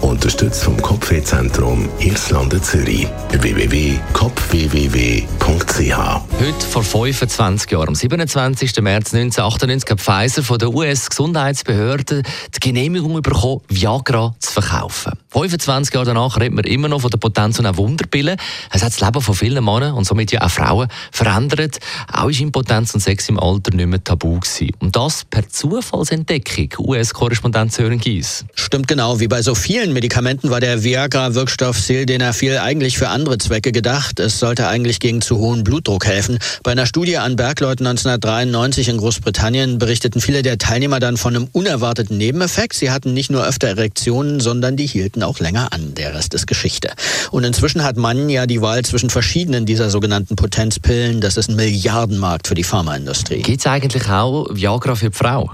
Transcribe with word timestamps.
Unterstützt 0.00 0.64
vom 0.64 0.80
Kopfwehzentrum 0.80 1.88
Irlande 1.98 2.60
Zürich. 2.62 3.06
www.kopfwww.ch 3.30 6.20
Heute 6.40 6.66
vor 6.70 6.82
25 6.82 7.70
Jahren, 7.70 7.88
am 7.88 7.94
27. 7.94 8.80
März 8.80 9.12
1998, 9.14 9.90
hat 9.90 10.00
Pfizer 10.00 10.42
von 10.42 10.58
der 10.58 10.72
US-Gesundheitsbehörde 10.72 12.22
die 12.54 12.60
Genehmigung 12.60 13.20
bekommen, 13.20 13.60
Viagra 13.68 14.34
zu 14.38 14.52
verkaufen. 14.52 15.12
25 15.32 15.94
Jahre 15.94 16.06
danach 16.06 16.38
redet 16.38 16.54
man 16.54 16.64
immer 16.64 16.88
noch 16.88 17.02
von 17.02 17.10
der 17.10 17.18
Potenz 17.18 17.58
und 17.58 17.66
auch 17.66 17.76
Wunderpillen. 17.76 18.36
Es 18.72 18.82
hat 18.82 18.92
das 18.92 19.00
Leben 19.00 19.20
von 19.20 19.34
vielen 19.34 19.64
Männern 19.64 19.94
und 19.94 20.04
somit 20.04 20.32
ja 20.32 20.42
auch 20.42 20.50
Frauen 20.50 20.88
verändert. 21.12 21.78
Auch 22.12 22.30
ist 22.30 22.40
Impotenz 22.40 22.94
und 22.94 23.00
Sex 23.00 23.28
im 23.28 23.38
Alter 23.38 23.74
nicht 23.74 23.86
mehr 23.86 24.02
tabu 24.02 24.40
gewesen. 24.40 24.70
Und 24.80 24.96
das 24.96 25.24
per 25.24 25.48
Zufallsentdeckung. 25.48 26.86
US-Korrespondent 26.86 27.72
Sören 27.72 27.98
Gies. 27.98 28.44
Stimmt 28.54 28.88
genau. 28.88 29.20
Wie 29.20 29.28
bei 29.28 29.42
so 29.42 29.54
vielen 29.54 29.89
Medikamenten 29.92 30.50
war 30.50 30.60
der 30.60 30.84
Viagra-Wirkstoff 30.84 31.78
Sildenafil 31.78 32.58
eigentlich 32.58 32.98
für 32.98 33.08
andere 33.08 33.38
Zwecke 33.38 33.72
gedacht. 33.72 34.20
Es 34.20 34.38
sollte 34.38 34.68
eigentlich 34.68 35.00
gegen 35.00 35.20
zu 35.20 35.38
hohen 35.38 35.64
Blutdruck 35.64 36.06
helfen. 36.06 36.38
Bei 36.62 36.72
einer 36.72 36.86
Studie 36.86 37.18
an 37.18 37.36
Bergleuten 37.36 37.86
1993 37.86 38.88
in 38.88 38.98
Großbritannien 38.98 39.78
berichteten 39.78 40.20
viele 40.20 40.42
der 40.42 40.58
Teilnehmer 40.58 41.00
dann 41.00 41.16
von 41.16 41.34
einem 41.34 41.48
unerwarteten 41.52 42.16
Nebeneffekt. 42.18 42.74
Sie 42.74 42.90
hatten 42.90 43.14
nicht 43.14 43.30
nur 43.30 43.46
öfter 43.46 43.68
Erektionen, 43.68 44.40
sondern 44.40 44.76
die 44.76 44.86
hielten 44.86 45.22
auch 45.22 45.40
länger 45.40 45.72
an. 45.72 45.94
Der 45.94 46.14
Rest 46.14 46.34
ist 46.34 46.46
Geschichte. 46.46 46.90
Und 47.30 47.44
inzwischen 47.44 47.84
hat 47.84 47.96
man 47.96 48.28
ja 48.28 48.46
die 48.46 48.60
Wahl 48.62 48.84
zwischen 48.84 49.10
verschiedenen 49.10 49.66
dieser 49.66 49.90
sogenannten 49.90 50.36
Potenzpillen. 50.36 51.20
Das 51.20 51.36
ist 51.36 51.48
ein 51.48 51.56
Milliardenmarkt 51.56 52.48
für 52.48 52.54
die 52.54 52.64
Pharmaindustrie. 52.64 53.42
Gibt 53.42 53.60
es 53.60 53.66
eigentlich 53.66 54.08
auch 54.08 54.46
Viagra 54.50 54.94
für 54.94 55.10
die 55.10 55.16
Frau? 55.16 55.50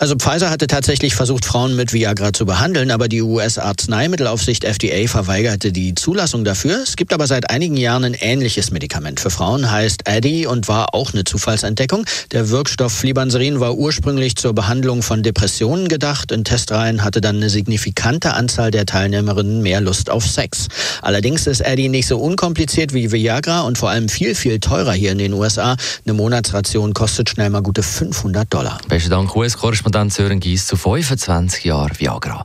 Also 0.00 0.14
Pfizer 0.16 0.48
hatte 0.48 0.66
tatsächlich 0.66 1.14
versucht, 1.14 1.44
Frauen 1.44 1.76
mit 1.76 1.92
Viagra 1.92 2.32
zu 2.32 2.46
behandeln, 2.46 2.90
aber 2.90 3.06
die 3.06 3.20
US-Arzneimittelaufsicht 3.20 4.64
FDA 4.64 5.06
verweigerte 5.06 5.72
die 5.72 5.94
Zulassung 5.94 6.42
dafür. 6.42 6.80
Es 6.82 6.96
gibt 6.96 7.12
aber 7.12 7.26
seit 7.26 7.50
einigen 7.50 7.76
Jahren 7.76 8.04
ein 8.04 8.14
ähnliches 8.14 8.70
Medikament 8.70 9.20
für 9.20 9.28
Frauen, 9.28 9.70
heißt 9.70 10.08
Addy 10.08 10.46
und 10.46 10.68
war 10.68 10.94
auch 10.94 11.12
eine 11.12 11.24
Zufallsentdeckung. 11.24 12.06
Der 12.32 12.48
Wirkstoff 12.48 12.94
Flibanserin 12.94 13.60
war 13.60 13.74
ursprünglich 13.74 14.36
zur 14.36 14.54
Behandlung 14.54 15.02
von 15.02 15.22
Depressionen 15.22 15.88
gedacht. 15.88 16.32
In 16.32 16.44
Testreihen 16.44 17.04
hatte 17.04 17.20
dann 17.20 17.36
eine 17.36 17.50
signifikante 17.50 18.32
Anzahl 18.32 18.70
der 18.70 18.86
Teilnehmerinnen 18.86 19.60
mehr 19.60 19.82
Lust 19.82 20.08
auf 20.08 20.26
Sex. 20.26 20.68
Allerdings 21.02 21.46
ist 21.46 21.62
Addy 21.62 21.90
nicht 21.90 22.06
so 22.06 22.16
unkompliziert 22.18 22.94
wie 22.94 23.12
Viagra 23.12 23.60
und 23.60 23.76
vor 23.76 23.90
allem 23.90 24.08
viel, 24.08 24.34
viel 24.34 24.60
teurer 24.60 24.94
hier 24.94 25.12
in 25.12 25.18
den 25.18 25.34
USA. 25.34 25.76
Eine 26.06 26.14
Monatsration 26.14 26.94
kostet 26.94 27.28
schnell 27.28 27.50
mal 27.50 27.60
gute 27.60 27.82
500 27.82 28.50
Dollar. 28.50 28.80
Besten 28.88 29.10
Dank, 29.10 29.36
US-Korrespondent 29.36 29.89
Sören 30.10 30.40
Gies 30.40 30.66
zu 30.66 30.76
25 30.76 31.64
Jahren 31.64 31.92
Viagra. 31.98 32.44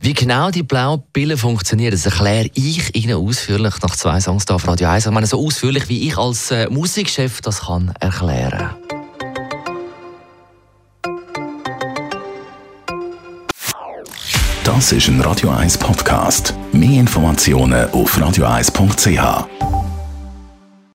Wie 0.00 0.14
genau 0.14 0.50
die 0.50 0.62
blauen 0.62 1.02
Pillen 1.12 1.36
funktionieren, 1.36 1.92
das 1.92 2.06
erkläre 2.06 2.50
ich 2.54 2.94
Ihnen 2.94 3.16
ausführlich 3.16 3.74
nach 3.82 3.96
zwei 3.96 4.20
Songs 4.20 4.48
auf 4.48 4.66
Radio 4.66 4.88
1. 4.88 5.06
Ich 5.06 5.12
meine, 5.12 5.26
so 5.26 5.44
ausführlich, 5.44 5.88
wie 5.88 6.08
ich 6.08 6.16
als 6.16 6.50
äh, 6.50 6.68
Musikchef 6.70 7.40
das 7.40 7.62
kann 7.62 7.92
erklären 8.00 8.70
Das 14.64 14.92
ist 14.92 15.08
ein 15.08 15.20
Radio 15.20 15.50
1 15.50 15.78
Podcast. 15.78 16.52
Mehr 16.72 17.00
Informationen 17.00 17.88
auf 17.90 18.18
radio1.ch. 18.18 19.85